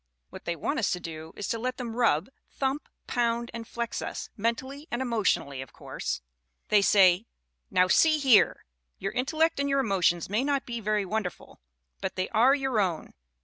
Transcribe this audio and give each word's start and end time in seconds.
What 0.31 0.45
they 0.45 0.55
want 0.55 0.79
us 0.79 0.91
to 0.93 0.99
do 0.99 1.31
is 1.35 1.47
to 1.49 1.59
let 1.59 1.77
them 1.77 1.95
rub, 1.95 2.27
thump, 2.49 2.89
pound 3.05 3.51
and 3.53 3.67
flex 3.67 4.01
us 4.01 4.29
mentally 4.35 4.87
and 4.89 4.99
emotionally, 4.99 5.61
of 5.61 5.73
course. 5.73 6.23
They 6.69 6.81
say: 6.81 7.27
"Now, 7.69 7.87
see 7.87 8.17
here! 8.17 8.65
Your 8.97 9.11
intellect 9.11 9.59
and 9.59 9.69
your 9.69 9.79
emotions 9.79 10.27
may 10.27 10.43
not 10.43 10.65
be 10.65 10.79
very 10.79 11.05
wonderful 11.05 11.59
but 12.01 12.15
they 12.15 12.29
are 12.29 12.55
your 12.55 12.79
own. 12.79 13.13